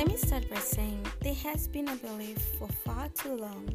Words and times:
Let 0.00 0.08
me 0.08 0.16
start 0.16 0.48
by 0.48 0.56
saying 0.56 1.06
there 1.20 1.34
has 1.34 1.68
been 1.68 1.86
a 1.88 1.96
belief 1.96 2.38
for 2.58 2.68
far 2.68 3.10
too 3.10 3.36
long, 3.36 3.68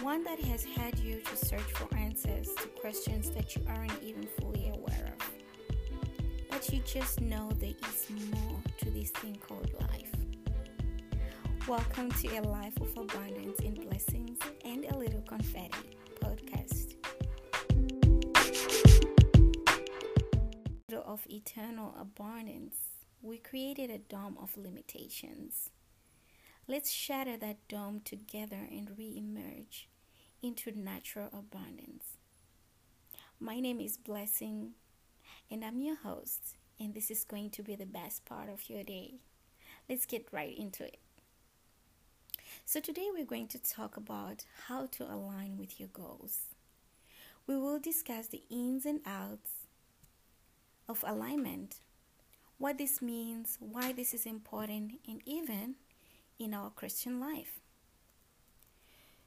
one 0.00 0.24
that 0.24 0.40
has 0.40 0.64
had 0.64 0.98
you 0.98 1.20
to 1.20 1.36
search 1.36 1.70
for 1.74 1.94
answers 1.98 2.48
to 2.54 2.68
questions 2.80 3.28
that 3.32 3.54
you 3.54 3.62
aren't 3.68 4.02
even 4.02 4.26
fully 4.40 4.70
aware 4.74 5.12
of. 5.20 5.76
But 6.48 6.72
you 6.72 6.80
just 6.86 7.20
know 7.20 7.50
there 7.60 7.74
is 7.90 8.08
more 8.32 8.58
to 8.78 8.90
this 8.90 9.10
thing 9.10 9.36
called 9.46 9.70
life. 9.82 10.12
Welcome 11.68 12.10
to 12.10 12.38
a 12.38 12.40
life 12.40 12.80
of 12.80 12.96
abundance 12.96 13.60
in 13.60 13.74
blessings 13.74 14.38
and 14.64 14.86
a 14.86 14.96
little 14.96 15.20
confetti 15.28 15.98
podcast. 16.22 16.94
Of 21.06 21.20
eternal 21.28 21.94
abundance 22.00 22.93
we 23.24 23.38
created 23.38 23.90
a 23.90 23.96
dome 23.96 24.36
of 24.40 24.54
limitations. 24.54 25.70
Let's 26.68 26.90
shatter 26.90 27.38
that 27.38 27.66
dome 27.68 28.02
together 28.04 28.68
and 28.70 28.90
re 28.98 29.14
emerge 29.16 29.88
into 30.42 30.78
natural 30.78 31.28
abundance. 31.32 32.18
My 33.40 33.60
name 33.60 33.80
is 33.80 33.96
Blessing, 33.96 34.72
and 35.50 35.64
I'm 35.64 35.80
your 35.80 35.96
host, 35.96 36.56
and 36.78 36.92
this 36.92 37.10
is 37.10 37.24
going 37.24 37.48
to 37.50 37.62
be 37.62 37.74
the 37.74 37.86
best 37.86 38.26
part 38.26 38.50
of 38.50 38.68
your 38.68 38.84
day. 38.84 39.14
Let's 39.88 40.04
get 40.04 40.26
right 40.30 40.56
into 40.56 40.84
it. 40.84 40.98
So, 42.66 42.78
today 42.78 43.08
we're 43.10 43.24
going 43.24 43.48
to 43.48 43.58
talk 43.58 43.96
about 43.96 44.44
how 44.68 44.86
to 44.92 45.04
align 45.04 45.56
with 45.56 45.80
your 45.80 45.88
goals. 45.88 46.48
We 47.46 47.56
will 47.56 47.78
discuss 47.78 48.26
the 48.26 48.42
ins 48.50 48.84
and 48.84 49.00
outs 49.06 49.50
of 50.86 51.02
alignment 51.06 51.76
what 52.58 52.78
this 52.78 53.02
means, 53.02 53.56
why 53.60 53.92
this 53.92 54.14
is 54.14 54.26
important, 54.26 55.00
and 55.08 55.20
even 55.24 55.74
in 56.38 56.54
our 56.54 56.70
Christian 56.70 57.20
life. 57.20 57.60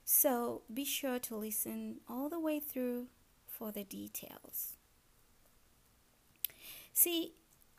So 0.05 0.61
be 0.73 0.85
sure 0.85 1.19
to 1.19 1.35
listen 1.35 1.97
all 2.07 2.29
the 2.29 2.39
way 2.39 2.59
through 2.59 3.07
for 3.45 3.71
the 3.71 3.83
details. 3.83 4.73
See, 6.93 7.33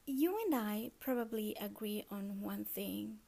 you 0.07 0.39
and 0.45 0.55
I 0.55 0.91
probably 1.01 1.57
agree 1.61 2.05
on 2.11 2.41
one 2.41 2.65
thing 2.65 3.19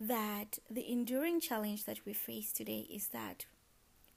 that 0.00 0.58
the 0.70 0.90
enduring 0.90 1.40
challenge 1.40 1.84
that 1.84 2.04
we 2.04 2.12
face 2.12 2.52
today 2.52 2.86
is 2.92 3.08
that 3.08 3.46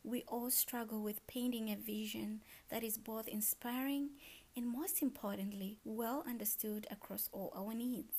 we 0.04 0.24
all 0.28 0.50
struggle 0.50 1.02
with 1.02 1.26
painting 1.28 1.70
a 1.70 1.76
vision 1.76 2.42
that 2.70 2.84
is 2.84 2.98
both 2.98 3.28
inspiring 3.28 4.10
and 4.56 4.68
most 4.68 5.02
importantly, 5.02 5.78
well 5.84 6.24
understood 6.28 6.88
across 6.92 7.30
all 7.32 7.54
our 7.56 7.74
needs. 7.74 8.16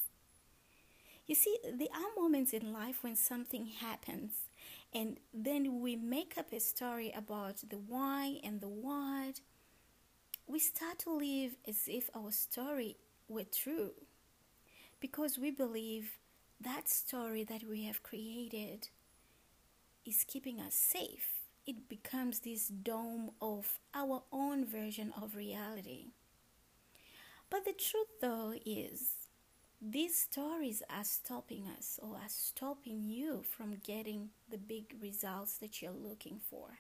You 1.27 1.35
see, 1.35 1.59
there 1.63 1.89
are 1.95 2.21
moments 2.21 2.53
in 2.53 2.73
life 2.73 3.03
when 3.03 3.15
something 3.15 3.67
happens, 3.67 4.33
and 4.93 5.19
then 5.33 5.81
we 5.81 5.95
make 5.95 6.35
up 6.37 6.53
a 6.53 6.61
story 6.61 7.13
about 7.17 7.69
the 7.69 7.79
why 7.79 8.41
and 8.43 8.61
the 8.61 8.69
what. 8.69 9.41
We 10.47 10.59
start 10.59 10.99
to 11.01 11.13
live 11.13 11.53
as 11.69 11.83
if 11.87 12.11
our 12.15 12.33
story 12.33 12.97
were 13.29 13.45
true 13.45 13.93
because 14.99 15.39
we 15.39 15.51
believe 15.51 16.19
that 16.61 16.89
story 16.89 17.45
that 17.45 17.63
we 17.69 17.85
have 17.85 18.03
created 18.03 18.89
is 20.05 20.25
keeping 20.27 20.61
us 20.61 20.75
safe. 20.75 21.29
It 21.67 21.89
becomes 21.89 22.41
this 22.41 22.69
dome 22.69 23.31
of 23.41 23.79
our 23.95 24.23
own 24.33 24.67
version 24.67 25.13
of 25.21 25.37
reality. 25.37 26.07
But 27.51 27.65
the 27.65 27.73
truth, 27.73 28.21
though, 28.21 28.55
is 28.65 29.27
these 29.83 30.17
stories 30.17 30.83
are 30.89 31.05
stopping 31.05 31.67
us 31.77 31.99
or 32.03 32.15
are 32.15 32.29
stopping 32.29 33.03
you 33.05 33.43
from 33.43 33.81
getting 33.83 34.31
the 34.49 34.59
big 34.59 34.95
results 35.01 35.57
that 35.59 35.83
you're 35.83 35.93
looking 35.93 36.41
for. 36.49 36.79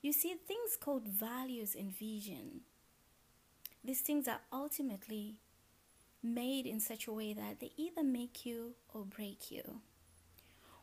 You 0.00 0.12
see, 0.12 0.34
things 0.34 0.76
called 0.78 1.08
values 1.08 1.74
and 1.74 1.96
vision, 1.96 2.60
these 3.82 4.00
things 4.00 4.28
are 4.28 4.40
ultimately 4.52 5.36
made 6.22 6.66
in 6.66 6.80
such 6.80 7.06
a 7.06 7.12
way 7.12 7.32
that 7.32 7.60
they 7.60 7.72
either 7.76 8.02
make 8.02 8.44
you 8.44 8.74
or 8.92 9.04
break 9.04 9.50
you. 9.50 9.80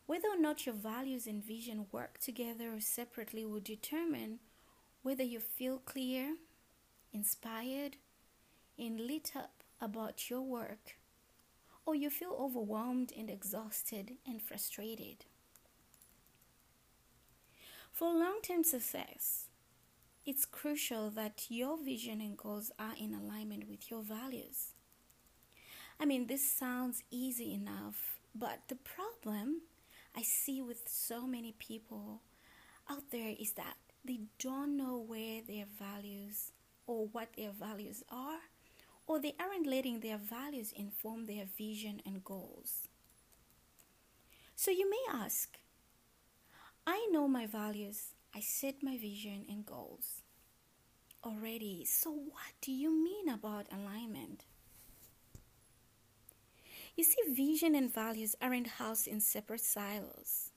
Whether 0.06 0.28
or 0.28 0.38
not 0.38 0.66
your 0.66 0.74
values 0.74 1.26
and 1.26 1.42
vision 1.42 1.86
work 1.92 2.18
together 2.18 2.74
or 2.74 2.80
separately 2.80 3.44
will 3.44 3.60
determine 3.60 4.40
whether 5.02 5.22
you 5.22 5.40
feel 5.40 5.78
clear, 5.78 6.36
inspired, 7.12 7.96
and 8.78 9.00
lit 9.00 9.32
up 9.36 9.62
about 9.80 10.30
your 10.30 10.42
work, 10.42 10.96
or 11.86 11.94
you 11.94 12.10
feel 12.10 12.36
overwhelmed 12.38 13.12
and 13.16 13.30
exhausted 13.30 14.12
and 14.26 14.40
frustrated. 14.40 15.26
For 17.92 18.12
long 18.12 18.40
term 18.42 18.64
success, 18.64 19.48
it's 20.26 20.44
crucial 20.44 21.10
that 21.10 21.44
your 21.48 21.76
vision 21.76 22.20
and 22.20 22.36
goals 22.36 22.72
are 22.78 22.94
in 22.98 23.14
alignment 23.14 23.68
with 23.68 23.90
your 23.90 24.02
values. 24.02 24.72
I 26.00 26.06
mean, 26.06 26.26
this 26.26 26.50
sounds 26.50 27.04
easy 27.10 27.52
enough, 27.54 28.18
but 28.34 28.60
the 28.68 28.76
problem 28.76 29.62
I 30.16 30.22
see 30.22 30.60
with 30.60 30.88
so 30.88 31.26
many 31.26 31.52
people 31.58 32.22
out 32.90 33.10
there 33.10 33.34
is 33.38 33.52
that 33.52 33.76
they 34.04 34.20
don't 34.38 34.76
know 34.76 34.98
where 34.98 35.40
their 35.46 35.66
values 35.78 36.52
or 36.86 37.06
what 37.12 37.28
their 37.36 37.52
values 37.52 38.02
are 38.10 38.40
or 39.06 39.20
they 39.20 39.34
aren't 39.38 39.66
letting 39.66 40.00
their 40.00 40.18
values 40.18 40.72
inform 40.72 41.26
their 41.26 41.44
vision 41.44 42.00
and 42.06 42.24
goals. 42.24 42.88
So 44.56 44.70
you 44.70 44.88
may 44.88 45.04
ask, 45.12 45.58
I 46.86 47.08
know 47.10 47.28
my 47.28 47.46
values, 47.46 48.14
I 48.34 48.40
set 48.40 48.82
my 48.82 48.96
vision 48.96 49.44
and 49.48 49.66
goals 49.66 50.22
already. 51.24 51.84
So 51.84 52.10
what 52.10 52.52
do 52.60 52.72
you 52.72 52.90
mean 52.90 53.28
about 53.28 53.66
alignment? 53.72 54.44
You 56.96 57.04
see, 57.04 57.22
vision 57.28 57.74
and 57.74 57.92
values 57.92 58.36
aren't 58.40 58.68
housed 58.78 59.08
in 59.08 59.20
separate 59.20 59.60
silos. 59.60 60.50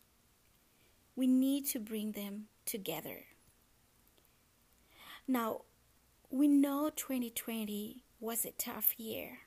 We 1.15 1.25
need 1.25 1.65
to 1.67 1.79
bring 1.79 2.11
them 2.11 2.45
together. 2.65 3.25
Now, 5.27 5.61
we 6.29 6.47
know 6.47 6.91
2020 6.95 8.03
was 8.19 8.45
a 8.45 8.51
tough 8.51 8.99
year. 8.99 9.39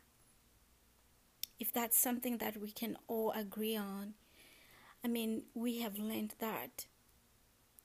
If 1.59 1.73
that's 1.73 1.99
something 1.99 2.39
that 2.39 2.57
we 2.57 2.71
can 2.71 2.97
all 3.07 3.33
agree 3.33 3.77
on, 3.77 4.15
I 5.05 5.09
mean, 5.09 5.43
we 5.55 5.81
have 5.81 5.99
learned 5.99 6.35
that 6.39 6.87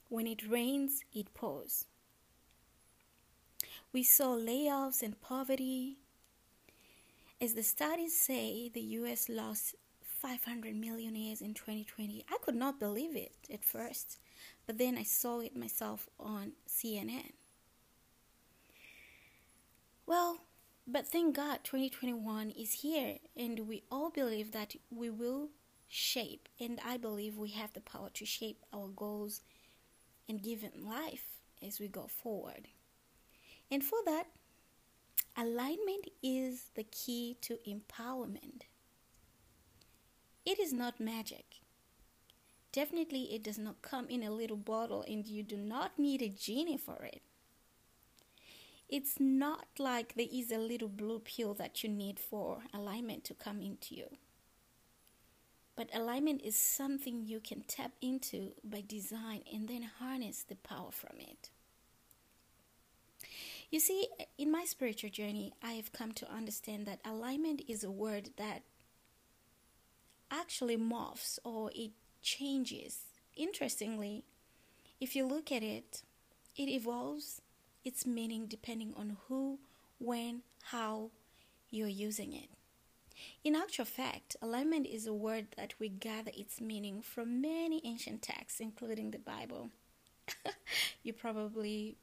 when 0.08 0.26
it 0.26 0.48
rains, 0.48 1.04
it 1.12 1.34
pours. 1.34 1.86
We 3.92 4.02
saw 4.02 4.36
layoffs 4.36 5.02
and 5.02 5.20
poverty. 5.20 5.98
As 7.40 7.54
the 7.54 7.62
studies 7.62 8.18
say, 8.18 8.70
the 8.72 8.80
US 8.80 9.28
lost 9.28 9.74
500 10.02 10.74
millionaires 10.74 11.40
in 11.40 11.54
2020. 11.54 12.24
I 12.30 12.36
could 12.42 12.54
not 12.54 12.80
believe 12.80 13.16
it 13.16 13.34
at 13.52 13.64
first, 13.64 14.18
but 14.66 14.78
then 14.78 14.96
I 14.96 15.02
saw 15.02 15.40
it 15.40 15.56
myself 15.56 16.08
on 16.18 16.52
CNN. 16.68 17.32
Well, 20.06 20.38
but 20.86 21.06
thank 21.06 21.34
God 21.36 21.60
2021 21.64 22.50
is 22.50 22.74
here 22.74 23.16
and 23.36 23.68
we 23.68 23.82
all 23.90 24.10
believe 24.10 24.52
that 24.52 24.76
we 24.90 25.10
will 25.10 25.50
shape 25.88 26.48
and 26.60 26.80
I 26.84 26.96
believe 26.96 27.36
we 27.36 27.50
have 27.50 27.72
the 27.72 27.80
power 27.80 28.10
to 28.14 28.24
shape 28.24 28.62
our 28.72 28.88
goals 28.88 29.42
and 30.28 30.42
give 30.42 30.62
it 30.64 30.80
life 30.80 31.24
as 31.64 31.80
we 31.80 31.88
go 31.88 32.06
forward. 32.06 32.68
And 33.70 33.82
for 33.82 33.98
that, 34.06 34.26
alignment 35.36 36.08
is 36.22 36.70
the 36.74 36.84
key 36.84 37.36
to 37.42 37.58
empowerment. 37.66 38.62
It 40.44 40.60
is 40.60 40.72
not 40.72 41.00
magic. 41.00 41.44
Definitely, 42.72 43.34
it 43.34 43.42
does 43.42 43.58
not 43.58 43.82
come 43.82 44.06
in 44.08 44.22
a 44.22 44.30
little 44.30 44.56
bottle, 44.56 45.04
and 45.08 45.26
you 45.26 45.42
do 45.42 45.56
not 45.56 45.98
need 45.98 46.22
a 46.22 46.28
genie 46.28 46.76
for 46.76 47.02
it. 47.04 47.22
It's 48.88 49.18
not 49.18 49.66
like 49.78 50.14
there 50.14 50.26
is 50.32 50.52
a 50.52 50.58
little 50.58 50.88
blue 50.88 51.18
pill 51.18 51.54
that 51.54 51.82
you 51.82 51.88
need 51.88 52.20
for 52.20 52.62
alignment 52.72 53.24
to 53.24 53.34
come 53.34 53.60
into 53.60 53.94
you. 53.94 54.08
But 55.74 55.90
alignment 55.94 56.42
is 56.42 56.56
something 56.56 57.24
you 57.24 57.40
can 57.40 57.62
tap 57.62 57.92
into 58.00 58.52
by 58.64 58.82
design 58.86 59.42
and 59.52 59.68
then 59.68 59.82
harness 59.98 60.42
the 60.42 60.56
power 60.56 60.90
from 60.90 61.18
it. 61.18 61.50
You 63.70 63.80
see, 63.80 64.08
in 64.38 64.50
my 64.50 64.64
spiritual 64.64 65.10
journey, 65.10 65.52
I 65.62 65.72
have 65.72 65.92
come 65.92 66.12
to 66.12 66.32
understand 66.32 66.86
that 66.86 67.00
alignment 67.04 67.62
is 67.68 67.82
a 67.82 67.90
word 67.90 68.30
that 68.36 68.62
actually 70.30 70.76
morphs 70.76 71.38
or 71.44 71.70
it 71.74 71.90
changes. 72.22 73.00
Interestingly, 73.36 74.24
if 75.00 75.16
you 75.16 75.26
look 75.26 75.50
at 75.50 75.62
it, 75.62 76.02
it 76.56 76.68
evolves 76.68 77.42
its 77.86 78.04
meaning 78.04 78.46
depending 78.46 78.92
on 78.96 79.16
who, 79.28 79.60
when, 79.98 80.42
how 80.64 81.10
you're 81.70 81.86
using 81.86 82.32
it. 82.32 82.48
In 83.44 83.54
actual 83.54 83.84
fact, 83.84 84.36
alignment 84.42 84.86
is 84.86 85.06
a 85.06 85.14
word 85.14 85.46
that 85.56 85.74
we 85.78 85.88
gather 85.88 86.32
its 86.36 86.60
meaning 86.60 87.00
from 87.00 87.40
many 87.40 87.80
ancient 87.84 88.22
texts, 88.22 88.60
including 88.60 89.12
the 89.12 89.18
Bible. 89.18 89.70
you 91.02 91.12
probably 91.12 91.96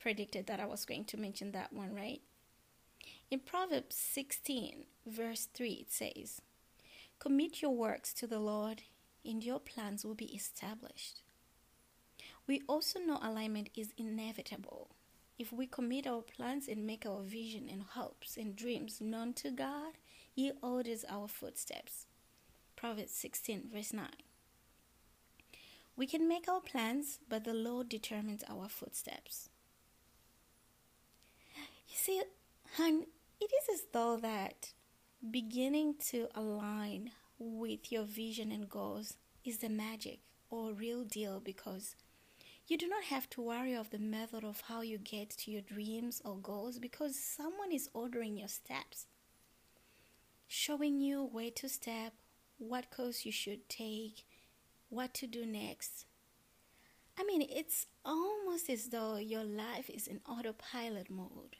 predicted 0.00 0.46
that 0.46 0.60
I 0.60 0.66
was 0.66 0.86
going 0.86 1.04
to 1.04 1.16
mention 1.18 1.52
that 1.52 1.72
one, 1.72 1.94
right? 1.94 2.22
In 3.30 3.40
Proverbs 3.40 3.96
16, 3.96 4.86
verse 5.06 5.48
3, 5.52 5.72
it 5.72 5.92
says, 5.92 6.40
Commit 7.18 7.60
your 7.60 7.74
works 7.74 8.14
to 8.14 8.26
the 8.26 8.38
Lord, 8.38 8.82
and 9.24 9.44
your 9.44 9.60
plans 9.60 10.04
will 10.04 10.14
be 10.14 10.34
established. 10.34 11.20
We 12.48 12.62
also 12.66 12.98
know 12.98 13.18
alignment 13.22 13.68
is 13.76 13.92
inevitable. 13.98 14.88
If 15.38 15.52
we 15.52 15.66
commit 15.66 16.06
our 16.06 16.22
plans 16.22 16.66
and 16.66 16.86
make 16.86 17.04
our 17.04 17.20
vision 17.20 17.68
and 17.70 17.82
hopes 17.82 18.38
and 18.38 18.56
dreams 18.56 19.02
known 19.02 19.34
to 19.34 19.50
God, 19.50 19.92
He 20.34 20.52
orders 20.62 21.04
our 21.08 21.28
footsteps. 21.28 22.06
Proverbs 22.74 23.12
16, 23.12 23.64
verse 23.72 23.92
9. 23.92 24.08
We 25.94 26.06
can 26.06 26.26
make 26.26 26.48
our 26.48 26.60
plans, 26.60 27.18
but 27.28 27.44
the 27.44 27.52
Lord 27.52 27.90
determines 27.90 28.42
our 28.48 28.68
footsteps. 28.68 29.50
You 31.54 31.96
see, 31.96 32.22
hon, 32.76 33.04
it 33.40 33.50
is 33.52 33.80
as 33.80 33.86
though 33.92 34.16
that 34.16 34.72
beginning 35.30 35.96
to 36.10 36.28
align 36.34 37.10
with 37.38 37.92
your 37.92 38.04
vision 38.04 38.50
and 38.52 38.70
goals 38.70 39.16
is 39.44 39.58
the 39.58 39.68
magic 39.68 40.20
or 40.50 40.72
real 40.72 41.04
deal 41.04 41.40
because 41.40 41.94
you 42.68 42.76
do 42.76 42.86
not 42.86 43.04
have 43.04 43.28
to 43.30 43.40
worry 43.40 43.74
of 43.74 43.88
the 43.88 43.98
method 43.98 44.44
of 44.44 44.62
how 44.68 44.82
you 44.82 44.98
get 44.98 45.30
to 45.30 45.50
your 45.50 45.62
dreams 45.62 46.20
or 46.22 46.36
goals 46.36 46.78
because 46.78 47.18
someone 47.18 47.72
is 47.72 47.88
ordering 47.94 48.36
your 48.36 48.48
steps, 48.48 49.06
showing 50.46 51.00
you 51.00 51.24
where 51.32 51.50
to 51.50 51.66
step, 51.66 52.12
what 52.58 52.90
course 52.90 53.24
you 53.24 53.32
should 53.32 53.66
take, 53.70 54.26
what 54.90 55.14
to 55.14 55.26
do 55.26 55.46
next. 55.46 56.04
I 57.18 57.24
mean, 57.24 57.40
it's 57.40 57.86
almost 58.04 58.68
as 58.68 58.90
though 58.90 59.16
your 59.16 59.44
life 59.44 59.88
is 59.88 60.06
in 60.06 60.20
autopilot 60.28 61.08
mode. 61.08 61.56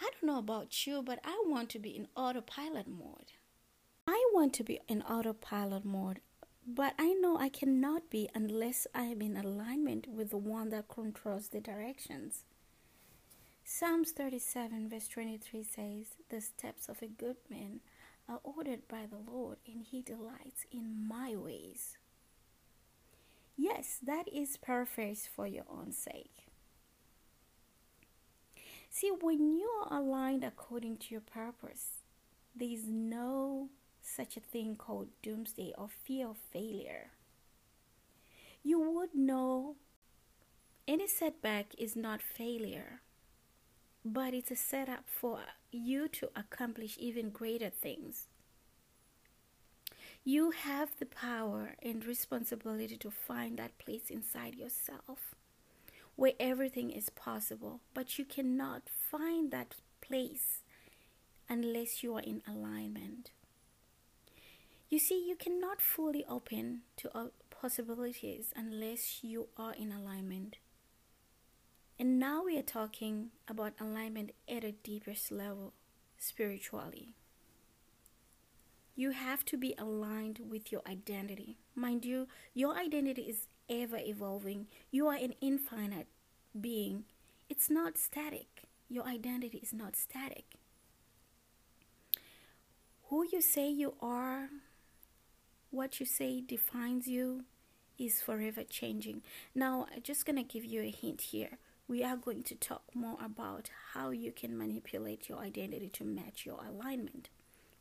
I 0.00 0.10
don't 0.10 0.24
know 0.24 0.38
about 0.38 0.86
you, 0.86 1.00
but 1.02 1.20
I 1.24 1.42
want 1.46 1.70
to 1.70 1.78
be 1.78 1.90
in 1.90 2.08
autopilot 2.16 2.88
mode. 2.88 3.32
I 4.06 4.30
want 4.32 4.52
to 4.54 4.64
be 4.64 4.80
in 4.88 5.02
autopilot 5.02 5.84
mode, 5.84 6.20
but 6.66 6.94
I 6.98 7.12
know 7.14 7.36
I 7.38 7.48
cannot 7.48 8.10
be 8.10 8.28
unless 8.34 8.86
I 8.94 9.04
am 9.04 9.22
in 9.22 9.36
alignment 9.36 10.08
with 10.08 10.30
the 10.30 10.38
one 10.38 10.70
that 10.70 10.88
controls 10.88 11.48
the 11.48 11.60
directions. 11.60 12.44
Psalms 13.64 14.10
37, 14.12 14.88
verse 14.88 15.08
23 15.08 15.62
says, 15.62 16.06
The 16.28 16.40
steps 16.40 16.88
of 16.88 17.02
a 17.02 17.06
good 17.06 17.36
man 17.48 17.80
are 18.28 18.40
ordered 18.42 18.86
by 18.88 19.06
the 19.08 19.30
Lord, 19.30 19.58
and 19.66 19.82
he 19.82 20.02
delights 20.02 20.66
in 20.70 21.06
my 21.08 21.34
ways. 21.36 21.96
Yes, 23.56 23.98
that 24.02 24.26
is 24.32 24.56
paraphrased 24.56 25.28
for 25.34 25.46
your 25.46 25.64
own 25.70 25.92
sake. 25.92 26.46
See, 28.88 29.10
when 29.20 29.54
you 29.56 29.70
are 29.88 29.98
aligned 29.98 30.44
according 30.44 30.96
to 30.98 31.06
your 31.12 31.20
purpose, 31.20 32.02
there 32.56 32.68
is 32.68 32.86
no 32.88 33.68
such 34.02 34.36
a 34.36 34.40
thing 34.40 34.76
called 34.76 35.08
doomsday 35.22 35.72
or 35.76 35.88
fear 35.88 36.28
of 36.28 36.36
failure. 36.36 37.10
You 38.62 38.80
would 38.80 39.14
know 39.14 39.76
any 40.86 41.06
setback 41.06 41.74
is 41.78 41.96
not 41.96 42.20
failure, 42.22 43.00
but 44.04 44.34
it's 44.34 44.50
a 44.50 44.56
setup 44.56 45.04
for 45.06 45.40
you 45.70 46.08
to 46.08 46.30
accomplish 46.34 46.96
even 46.98 47.30
greater 47.30 47.70
things. 47.70 48.28
You 50.24 50.50
have 50.50 50.90
the 50.98 51.06
power 51.06 51.76
and 51.82 52.04
responsibility 52.04 52.96
to 52.98 53.10
find 53.10 53.58
that 53.58 53.78
place 53.78 54.10
inside 54.10 54.54
yourself 54.54 55.34
where 56.16 56.32
everything 56.38 56.90
is 56.90 57.08
possible, 57.08 57.80
but 57.94 58.18
you 58.18 58.24
cannot 58.26 58.82
find 59.10 59.50
that 59.50 59.76
place 60.02 60.60
unless 61.48 62.02
you 62.02 62.14
are 62.14 62.20
in 62.20 62.42
alignment. 62.46 63.30
You 64.90 64.98
see, 64.98 65.24
you 65.24 65.36
cannot 65.36 65.80
fully 65.80 66.24
open 66.28 66.80
to 66.96 67.30
possibilities 67.48 68.52
unless 68.56 69.22
you 69.22 69.46
are 69.56 69.72
in 69.72 69.92
alignment. 69.92 70.56
And 71.96 72.18
now 72.18 72.42
we 72.44 72.58
are 72.58 72.62
talking 72.62 73.30
about 73.46 73.74
alignment 73.80 74.32
at 74.48 74.64
a 74.64 74.72
deepest 74.72 75.30
level, 75.30 75.74
spiritually. 76.18 77.14
You 78.96 79.12
have 79.12 79.44
to 79.44 79.56
be 79.56 79.76
aligned 79.78 80.40
with 80.50 80.72
your 80.72 80.82
identity. 80.88 81.58
Mind 81.76 82.04
you, 82.04 82.26
your 82.52 82.76
identity 82.76 83.22
is 83.22 83.46
ever 83.68 83.98
evolving. 83.98 84.66
You 84.90 85.06
are 85.06 85.14
an 85.14 85.34
infinite 85.40 86.08
being. 86.60 87.04
It's 87.48 87.70
not 87.70 87.96
static. 87.96 88.64
Your 88.88 89.06
identity 89.06 89.58
is 89.58 89.72
not 89.72 89.94
static. 89.94 90.56
Who 93.04 93.24
you 93.30 93.40
say 93.40 93.70
you 93.70 93.94
are, 94.00 94.48
what 95.70 96.00
you 96.00 96.06
say 96.06 96.40
defines 96.40 97.06
you, 97.06 97.44
is 97.98 98.22
forever 98.22 98.64
changing. 98.64 99.22
Now, 99.54 99.86
I'm 99.94 100.02
just 100.02 100.24
going 100.24 100.36
to 100.36 100.42
give 100.42 100.64
you 100.64 100.80
a 100.82 100.90
hint 100.90 101.20
here. 101.20 101.58
We 101.86 102.02
are 102.02 102.16
going 102.16 102.42
to 102.44 102.54
talk 102.54 102.84
more 102.94 103.18
about 103.22 103.70
how 103.92 104.10
you 104.10 104.32
can 104.32 104.56
manipulate 104.56 105.28
your 105.28 105.38
identity 105.38 105.88
to 105.94 106.04
match 106.04 106.46
your 106.46 106.60
alignment 106.66 107.28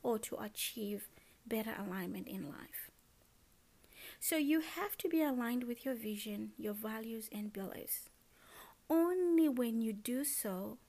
or 0.04 0.20
to 0.20 0.36
achieve 0.38 1.08
better 1.48 1.74
alignment 1.80 2.28
in 2.28 2.50
life. 2.50 2.92
So 4.20 4.36
you 4.36 4.60
have 4.60 4.98
to 4.98 5.08
be 5.08 5.22
aligned 5.22 5.64
with 5.64 5.86
your 5.86 5.96
vision, 5.96 6.52
your 6.58 6.74
values, 6.74 7.30
and 7.32 7.54
beliefs. 7.54 8.10
Only 8.90 9.48
when 9.48 9.82
you 9.82 9.94
do 9.94 10.24
so, 10.24 10.80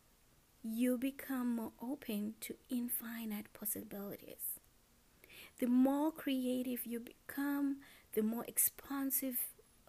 you 0.62 0.98
become 0.98 1.56
more 1.56 1.72
open 1.80 2.34
to 2.40 2.54
infinite 2.68 3.52
possibilities. 3.52 4.58
The 5.60 5.66
more 5.66 6.10
creative 6.10 6.86
you 6.86 7.00
become, 7.00 7.76
the 8.14 8.22
more 8.22 8.44
expansive 8.48 9.36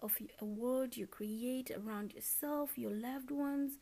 of 0.00 0.18
a 0.38 0.44
world 0.44 0.98
you 0.98 1.06
create 1.06 1.70
around 1.70 2.12
yourself, 2.12 2.76
your 2.76 2.90
loved 2.90 3.30
ones, 3.30 3.78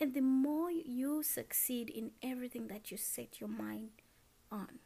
and 0.00 0.14
the 0.14 0.20
more 0.20 0.70
you 0.70 1.24
succeed 1.24 1.90
in 1.90 2.12
everything 2.22 2.68
that 2.68 2.92
you 2.92 2.96
set 2.96 3.40
your 3.40 3.48
mind 3.48 3.90
on. 4.52 4.78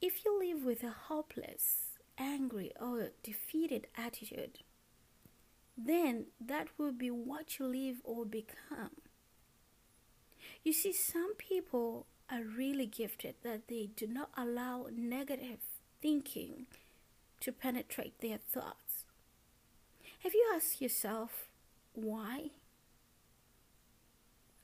If 0.00 0.24
you 0.24 0.38
live 0.38 0.64
with 0.64 0.84
a 0.84 0.94
hopeless, 1.08 1.98
angry, 2.16 2.70
or 2.80 3.10
defeated 3.24 3.88
attitude, 3.98 4.60
then 5.76 6.26
that 6.40 6.68
will 6.78 6.92
be 6.92 7.10
what 7.10 7.58
you 7.58 7.66
live 7.66 7.96
or 8.04 8.24
become. 8.24 8.92
You 10.62 10.72
see, 10.72 10.92
some 10.92 11.34
people 11.34 12.06
are 12.30 12.42
really 12.42 12.86
gifted 12.86 13.34
that 13.42 13.68
they 13.68 13.90
do 13.94 14.06
not 14.06 14.30
allow 14.36 14.86
negative 14.94 15.58
thinking 16.00 16.66
to 17.40 17.52
penetrate 17.52 18.20
their 18.20 18.38
thoughts. 18.38 19.04
Have 20.20 20.34
you 20.34 20.50
asked 20.54 20.80
yourself 20.80 21.48
why? 21.92 22.50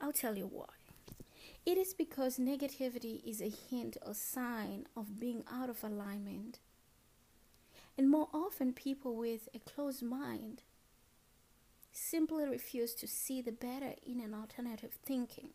I'll 0.01 0.13
tell 0.13 0.37
you 0.37 0.47
why. 0.47 0.65
It 1.67 1.77
is 1.77 1.93
because 1.93 2.39
negativity 2.39 3.23
is 3.25 3.43
a 3.43 3.51
hint 3.51 3.99
or 4.05 4.15
sign 4.15 4.87
of 4.97 5.21
being 5.21 5.45
out 5.53 5.69
of 5.69 5.85
alignment. 5.85 6.59
And 7.99 8.11
more 8.11 8.29
often, 8.33 8.73
people 8.73 9.15
with 9.15 9.49
a 9.55 9.59
closed 9.59 10.03
mind 10.03 10.63
simply 11.93 12.45
refuse 12.45 12.95
to 12.95 13.07
see 13.07 13.43
the 13.43 13.53
better 13.53 13.93
in 14.07 14.21
an 14.21 14.33
alternative 14.33 14.99
thinking. 15.05 15.51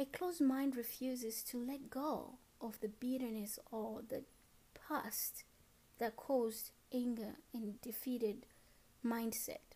A 0.00 0.04
closed 0.04 0.40
mind 0.40 0.76
refuses 0.76 1.42
to 1.44 1.58
let 1.58 1.90
go 1.90 2.38
of 2.60 2.78
the 2.80 2.88
bitterness 2.88 3.58
or 3.72 4.02
the 4.08 4.22
past 4.88 5.42
that 5.98 6.14
caused 6.14 6.70
anger 6.94 7.34
and 7.52 7.80
defeated 7.80 8.46
mindset. 9.04 9.74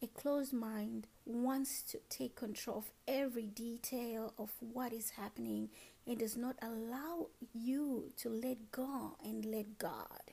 A 0.00 0.06
closed 0.06 0.52
mind 0.52 1.08
wants 1.24 1.82
to 1.82 1.98
take 2.08 2.36
control 2.36 2.78
of 2.78 2.92
every 3.08 3.46
detail 3.46 4.34
of 4.38 4.52
what 4.60 4.92
is 4.92 5.10
happening 5.10 5.70
and 6.06 6.18
does 6.18 6.36
not 6.36 6.54
allow 6.62 7.28
you 7.52 8.12
to 8.18 8.28
let 8.28 8.70
go 8.70 9.16
and 9.24 9.44
let 9.44 9.78
God. 9.78 10.32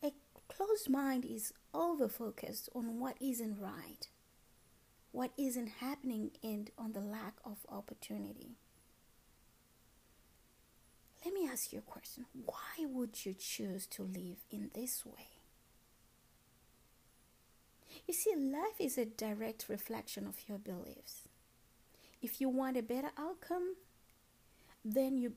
A 0.00 0.12
closed 0.48 0.88
mind 0.88 1.24
is 1.24 1.52
over 1.74 2.08
focused 2.08 2.68
on 2.72 3.00
what 3.00 3.16
isn't 3.20 3.58
right, 3.60 4.06
what 5.12 5.30
isn't 5.38 5.68
happening, 5.80 6.32
and 6.42 6.70
on 6.76 6.92
the 6.92 7.00
lack 7.00 7.34
of 7.44 7.58
opportunity. 7.70 8.56
Let 11.24 11.34
me 11.34 11.48
ask 11.48 11.72
you 11.72 11.80
a 11.80 11.82
question. 11.82 12.26
Why 12.32 12.86
would 12.86 13.24
you 13.24 13.34
choose 13.34 13.86
to 13.88 14.02
live 14.02 14.44
in 14.50 14.70
this 14.74 15.04
way? 15.04 15.28
You 18.06 18.14
see, 18.14 18.34
life 18.36 18.78
is 18.78 18.96
a 18.96 19.04
direct 19.04 19.68
reflection 19.68 20.26
of 20.26 20.36
your 20.48 20.58
beliefs. 20.58 21.28
If 22.22 22.40
you 22.40 22.48
want 22.48 22.76
a 22.76 22.82
better 22.82 23.10
outcome, 23.18 23.74
then 24.84 25.18
you 25.18 25.32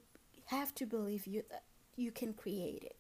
have 0.46 0.76
to 0.76 0.86
believe 0.86 1.26
you 1.26 1.44
that 1.50 1.64
you 1.96 2.12
can 2.12 2.34
create 2.34 2.84
it. 2.84 2.96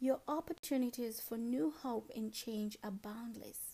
Your 0.00 0.20
opportunities 0.28 1.20
for 1.20 1.36
new 1.36 1.72
hope 1.82 2.10
and 2.14 2.32
change 2.32 2.76
are 2.84 2.90
boundless, 2.90 3.67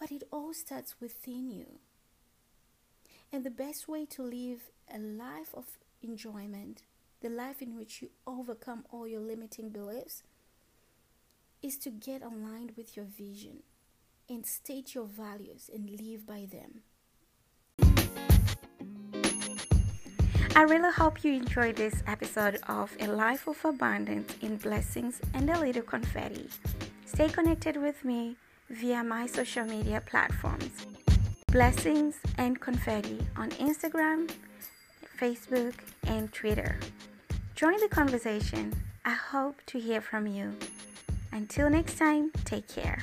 but 0.00 0.10
it 0.10 0.22
all 0.32 0.54
starts 0.54 0.94
within 0.98 1.50
you. 1.50 1.66
And 3.30 3.44
the 3.44 3.50
best 3.50 3.86
way 3.86 4.06
to 4.06 4.22
live 4.22 4.62
a 4.92 4.98
life 4.98 5.54
of 5.54 5.66
enjoyment, 6.02 6.82
the 7.20 7.28
life 7.28 7.60
in 7.60 7.76
which 7.76 8.00
you 8.00 8.08
overcome 8.26 8.84
all 8.90 9.06
your 9.06 9.20
limiting 9.20 9.68
beliefs, 9.68 10.22
is 11.62 11.76
to 11.76 11.90
get 11.90 12.22
aligned 12.22 12.72
with 12.76 12.96
your 12.96 13.04
vision 13.04 13.62
and 14.28 14.46
state 14.46 14.94
your 14.94 15.04
values 15.04 15.68
and 15.72 15.90
live 16.00 16.26
by 16.26 16.48
them. 16.50 16.80
I 20.56 20.62
really 20.62 20.92
hope 20.92 21.22
you 21.22 21.34
enjoyed 21.34 21.76
this 21.76 22.02
episode 22.06 22.58
of 22.68 22.90
A 23.00 23.06
Life 23.06 23.46
of 23.46 23.62
Abundance 23.64 24.34
in 24.40 24.56
Blessings 24.56 25.20
and 25.34 25.50
a 25.50 25.60
Little 25.60 25.82
Confetti. 25.82 26.48
Stay 27.04 27.28
connected 27.28 27.76
with 27.76 28.02
me 28.04 28.36
via 28.70 29.02
my 29.02 29.26
social 29.26 29.64
media 29.64 30.00
platforms 30.06 30.86
Blessings 31.50 32.14
and 32.38 32.60
Confetti 32.60 33.18
on 33.36 33.50
Instagram, 33.50 34.30
Facebook, 35.20 35.74
and 36.06 36.32
Twitter. 36.32 36.78
Join 37.56 37.80
the 37.80 37.88
conversation. 37.88 38.72
I 39.04 39.10
hope 39.10 39.56
to 39.66 39.80
hear 39.80 40.00
from 40.00 40.28
you. 40.28 40.54
Until 41.32 41.68
next 41.68 41.98
time, 41.98 42.30
take 42.44 42.68
care. 42.68 43.02